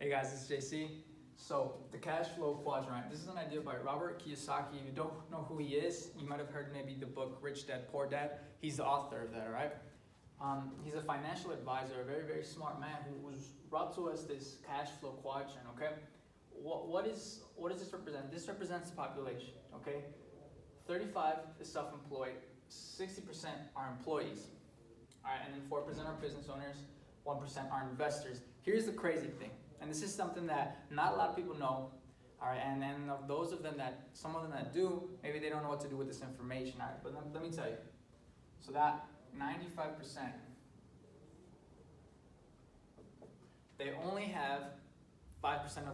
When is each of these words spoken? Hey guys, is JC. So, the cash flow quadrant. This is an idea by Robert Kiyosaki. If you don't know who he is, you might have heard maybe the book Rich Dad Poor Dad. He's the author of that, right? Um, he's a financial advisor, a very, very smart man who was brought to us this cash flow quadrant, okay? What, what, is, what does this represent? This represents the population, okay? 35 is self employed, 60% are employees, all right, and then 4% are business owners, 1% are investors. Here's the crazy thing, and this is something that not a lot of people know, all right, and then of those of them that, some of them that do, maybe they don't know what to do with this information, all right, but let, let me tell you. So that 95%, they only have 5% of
Hey 0.00 0.10
guys, 0.10 0.32
is 0.32 0.50
JC. 0.50 0.88
So, 1.36 1.76
the 1.92 1.98
cash 1.98 2.26
flow 2.36 2.54
quadrant. 2.54 3.10
This 3.10 3.20
is 3.20 3.28
an 3.28 3.38
idea 3.38 3.60
by 3.60 3.76
Robert 3.76 4.20
Kiyosaki. 4.20 4.80
If 4.80 4.86
you 4.86 4.92
don't 4.92 5.12
know 5.30 5.46
who 5.48 5.58
he 5.58 5.74
is, 5.76 6.10
you 6.18 6.28
might 6.28 6.40
have 6.40 6.50
heard 6.50 6.72
maybe 6.72 6.96
the 6.98 7.06
book 7.06 7.38
Rich 7.40 7.68
Dad 7.68 7.88
Poor 7.92 8.06
Dad. 8.08 8.32
He's 8.60 8.78
the 8.78 8.84
author 8.84 9.22
of 9.22 9.32
that, 9.32 9.52
right? 9.52 9.72
Um, 10.40 10.72
he's 10.82 10.94
a 10.94 11.00
financial 11.00 11.52
advisor, 11.52 12.00
a 12.00 12.04
very, 12.04 12.24
very 12.26 12.42
smart 12.42 12.80
man 12.80 12.96
who 13.08 13.24
was 13.24 13.52
brought 13.70 13.94
to 13.94 14.08
us 14.10 14.24
this 14.24 14.56
cash 14.66 14.88
flow 15.00 15.10
quadrant, 15.10 15.66
okay? 15.76 15.94
What, 16.50 16.88
what, 16.88 17.06
is, 17.06 17.42
what 17.54 17.70
does 17.70 17.80
this 17.80 17.92
represent? 17.92 18.32
This 18.32 18.48
represents 18.48 18.90
the 18.90 18.96
population, 18.96 19.54
okay? 19.76 20.02
35 20.88 21.36
is 21.60 21.70
self 21.70 21.92
employed, 21.92 22.34
60% 22.68 23.46
are 23.76 23.94
employees, 23.96 24.48
all 25.24 25.30
right, 25.30 25.40
and 25.46 25.54
then 25.54 25.62
4% 25.70 26.04
are 26.04 26.20
business 26.20 26.48
owners, 26.52 26.78
1% 27.24 27.72
are 27.72 27.88
investors. 27.88 28.40
Here's 28.62 28.86
the 28.86 28.92
crazy 28.92 29.28
thing, 29.28 29.50
and 29.84 29.90
this 29.90 30.02
is 30.02 30.14
something 30.14 30.46
that 30.46 30.78
not 30.90 31.12
a 31.12 31.16
lot 31.16 31.28
of 31.28 31.36
people 31.36 31.54
know, 31.54 31.90
all 32.40 32.48
right, 32.48 32.60
and 32.64 32.80
then 32.80 33.10
of 33.10 33.28
those 33.28 33.52
of 33.52 33.62
them 33.62 33.74
that, 33.76 34.08
some 34.14 34.34
of 34.34 34.40
them 34.40 34.50
that 34.52 34.72
do, 34.72 35.10
maybe 35.22 35.38
they 35.38 35.50
don't 35.50 35.62
know 35.62 35.68
what 35.68 35.80
to 35.80 35.88
do 35.88 35.96
with 35.96 36.08
this 36.08 36.22
information, 36.22 36.80
all 36.80 36.86
right, 36.86 36.96
but 37.02 37.12
let, 37.12 37.34
let 37.34 37.42
me 37.42 37.50
tell 37.54 37.66
you. 37.66 37.76
So 38.62 38.72
that 38.72 39.04
95%, 39.38 40.30
they 43.76 43.92
only 44.08 44.24
have 44.24 44.62
5% 45.44 45.66
of 45.86 45.92